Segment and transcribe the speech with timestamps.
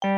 [0.00, 0.10] 欢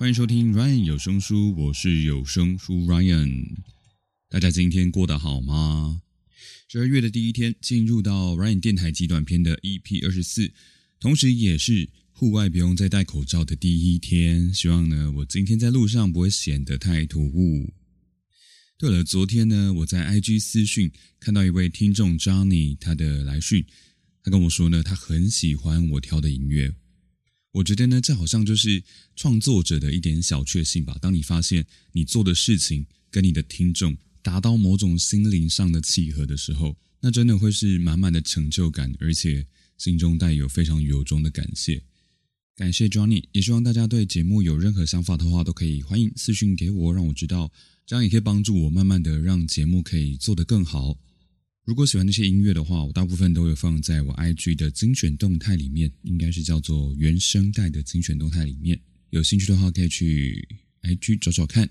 [0.00, 3.56] 迎收听 Ryan 有声书，我是有声书 Ryan。
[4.28, 6.02] 大家今天过得好吗？
[6.68, 10.52] 十二月的第一天，进入到 Ryan 电台集短篇的 EP 二十四，
[11.00, 14.54] 同时也是户外不用再戴口罩的第一天。
[14.54, 17.74] 希望呢，我今天在路上不会显得太突兀。
[18.78, 23.66] 对了，昨天呢，我在 IG 私讯看到一位听众 Johnny 他的来讯，
[24.22, 26.72] 他跟我说呢，他很喜欢我挑的音乐。
[27.50, 28.84] 我觉得呢，这好像就是
[29.16, 30.96] 创作者的一点小确幸吧。
[31.02, 39.44] 当你发现你做的事情跟你的听众达到某种心灵上的契合的时候，那真的会是满满的成就感，而且
[39.78, 41.82] 心中带有非常由衷的感谢。
[42.56, 47.50] 感谢 Johnny，也希望大家对节目有任何想法的话，都可以欢迎私讯给我，让我知道，
[47.84, 50.96] 这样也可以帮助我慢慢的让节目可以做得更好。
[51.64, 58.80] 如果喜欢那些音乐的话，我大部分都有放在我 IG 的精选动态里面，应该是叫做原声带的精选动态里面。
[59.10, 60.46] 有兴趣的话，可以去
[60.82, 61.68] IG 找找看。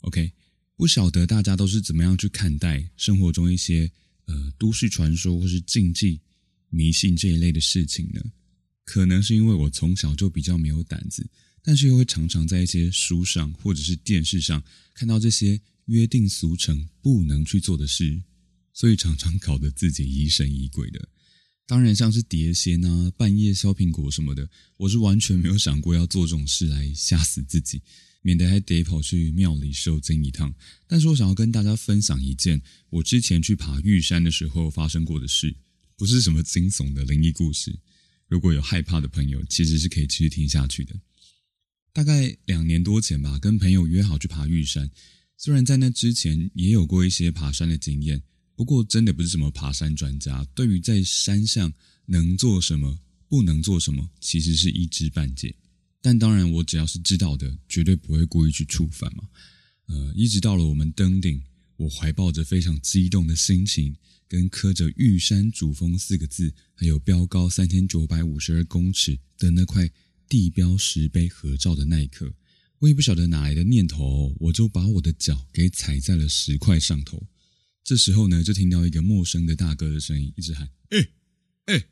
[0.00, 0.32] OK，
[0.74, 3.90] 不晓得大家都是怎么样去看待生活中一些
[4.24, 6.18] 呃都市传说或是禁忌、
[6.70, 8.22] 迷信这一类的事情呢？
[8.84, 11.28] 可能是因为我从小就比较没有胆子，
[11.62, 14.62] 但是又会常常在一些书上或者是电视上
[14.94, 18.22] 看到这些约定俗成不能去做的事。
[18.74, 21.08] 所以常常搞得自己疑神疑鬼的。
[21.66, 27.82] 当然，像是碟仙啊、半夜削苹果什么的，我是完全没有想过要做这种事来吓死自己，
[28.22, 30.54] 免得还得跑去庙里受惊一趟。
[30.86, 32.60] 但是我想要跟大家分享一件
[32.90, 35.54] 我之前去爬玉山的时候发生过的事，
[35.96, 37.78] 不是什么惊悚的灵异故事。
[38.32, 40.98] 如果有害怕的朋友，其实是可以继续听下去的。
[41.92, 44.90] 大概两年多前吧，跟朋友约好去爬玉山，
[45.36, 48.22] 虽然在那之前也有过一些爬山的经验。
[48.56, 51.70] 不过，真的不是什么爬山专家，对于在山上
[52.06, 52.98] 能做什么、
[53.28, 55.54] 不能做什么，其实是一知半解。
[56.00, 59.28] 但当然，我只要是知道的，绝对不会故意去触犯嘛。
[59.88, 61.38] 呃，一直到了我们登顶，
[61.76, 63.94] 我怀抱着非常激动的心情，
[64.32, 69.86] 跟刻着“玉山主峰”四个字，还有标高三千九百五十二公尺的那块
[70.26, 72.32] 地标石碑合照的那一刻，
[72.78, 77.22] 我也不晓得哪来的念头，我就把我的脚给踩在了石块上头。
[77.84, 81.08] 这时候呢，就听到一个陌生的大哥的声音，一直喊：“哎，
[81.66, 81.84] 哎！”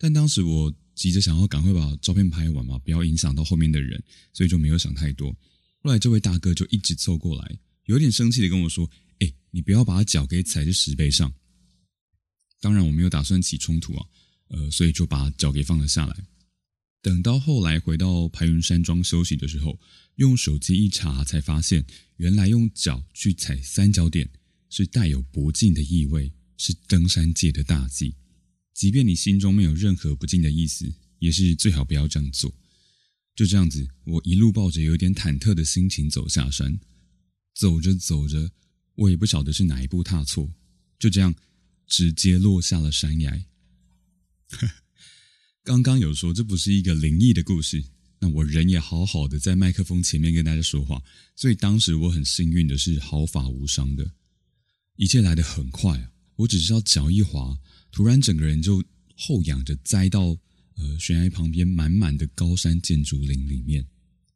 [0.00, 5.30] 但当时我急着想要赶快把照片拍完嘛，不要影响到后面的人，所以就没有想太多。
[5.80, 11.30] 后来这位大哥就一直凑过来，有点生气的跟我说：“哎，你不要把脚给踩在石碑上。”
[12.62, 14.06] 当然我没有打算起冲突啊，
[14.48, 16.16] 呃，所以就把脚给放了下来。
[17.02, 19.78] 等到后来回到白云山庄休息的时候，
[20.14, 21.84] 用手机一查，才发现
[22.16, 24.30] 原来用脚去踩三角点。
[24.74, 28.14] 是带有不敬的意味，是登山界的大忌。
[28.72, 32.50] 即便你心中没有任何不敬的意思，也是最好不要这样做。
[33.36, 36.80] 就这样子，我一路抱着有点忐忑的心情走下山。
[37.54, 38.50] 走着走着，
[38.94, 40.50] 我也不晓得是哪一步踏错，
[40.98, 41.34] 就这样
[41.92, 43.44] 直接落下了山崖。
[45.62, 47.84] 刚刚有说这不是一个灵异的故事，
[48.18, 51.02] 那我人也好好的在麦克风前面跟大家说话，
[51.36, 54.10] 所以当时我很幸运的是毫发无伤的。
[54.96, 56.10] 一切来得很快啊！
[56.36, 57.58] 我只知道脚一滑，
[57.90, 58.82] 突然整个人就
[59.14, 60.38] 后仰着栽到
[60.76, 63.86] 呃悬崖旁边满满的高山建筑林里面。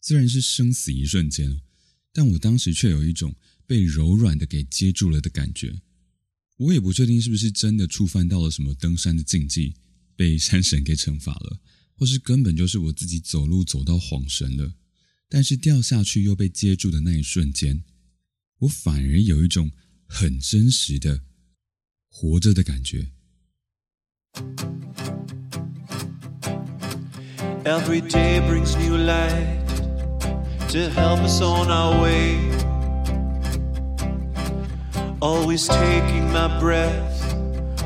[0.00, 1.60] 虽然是生死一瞬间，
[2.12, 3.32] 但我当时却有一种
[3.64, 5.80] 被柔软的给接住了的感觉。
[6.56, 9.74] 我也不确定是不是真的触犯到了什么登山的禁忌，
[10.16, 11.60] 被山神给惩罚了，
[11.94, 14.74] 或是根本就是我自己走路走到晃神了。
[15.28, 17.82] 但是掉下去又被接住的那一瞬间，
[18.58, 19.70] 我反而有一种。
[20.06, 21.22] 很真实的
[22.08, 23.08] 活着的感觉。
[27.64, 29.66] Every day brings new light
[30.68, 32.73] to help us on our way.
[35.24, 37.34] Always taking my breath,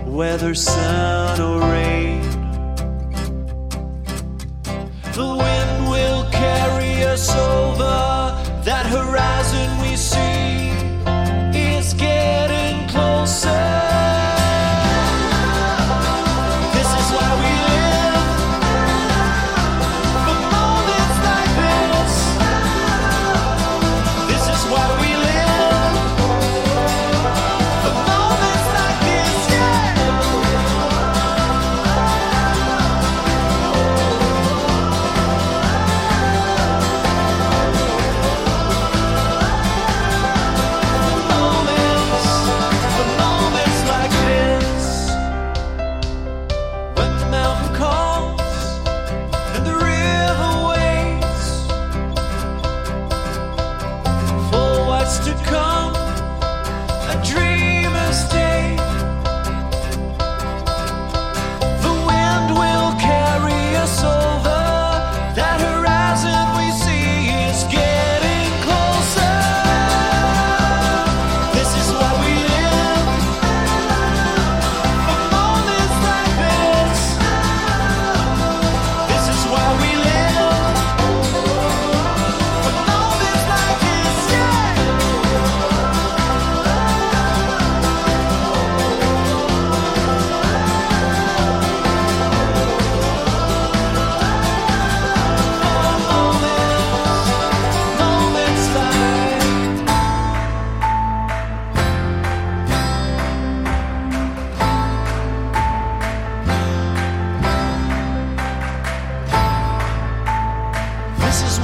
[0.04, 2.20] whether sun or rain.
[5.14, 7.57] The wind will carry us over
[55.08, 55.67] what's to come.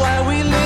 [0.04, 0.63] Why we live.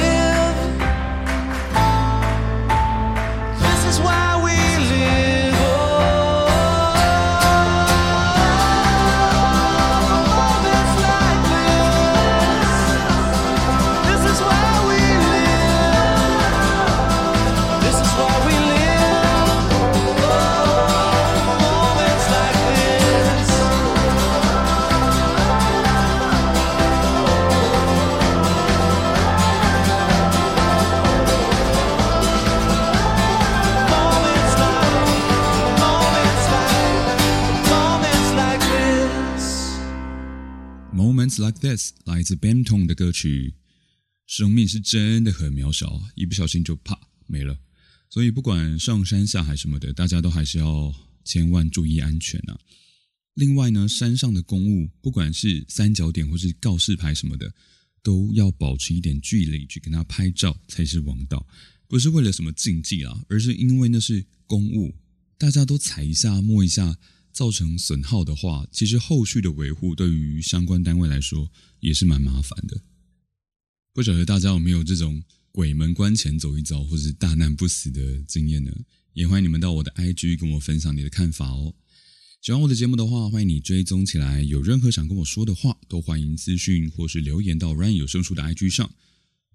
[41.49, 43.55] Like this 来自 Benton 的歌曲。
[44.27, 47.59] 生命是真的很渺小，一不小心就啪没了。
[48.11, 52.59] 所以不管上山下海什么的，大家都还是要千万注意安全啊。
[53.35, 57.51] 另外呢，山上的公物，不管是三角点或是告示牌什么的，
[58.03, 61.47] 都要保持一点距离去跟他拍照才是王道。
[61.87, 64.95] 不是为了什么禁忌啊，而是因为那是公物，
[65.39, 66.99] 大家都踩一下摸一下，
[67.39, 71.49] 造成损耗的话，其实后续的维护对于相关单位来说
[71.79, 72.83] 也是蛮麻烦的。
[73.93, 78.73] 不晓得大家有没有这种鬼门关前走一遭，或是大难不死的经验呢？
[79.13, 81.73] 也欢迎你们到我的 IG 跟我分享你的看法哦。
[82.43, 84.43] 喜欢我的节目的话，欢迎你追踪起来。
[84.43, 88.91] 有任何想跟我说的话，都欢迎私讯或是留言到 Ryan 有声书的 IG 上。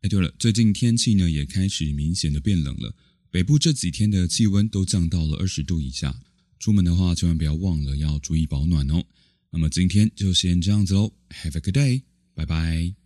[0.04, 2.96] 哎，对了，最近天气呢也开始明显的变冷了，
[3.30, 6.22] 北部这几天的气温都降到了二十度以下。
[6.64, 9.04] 出门的话，千万不要忘了要注意保暖哦。
[9.50, 13.03] 那么今天就先这样子喽，Have a good day，拜拜。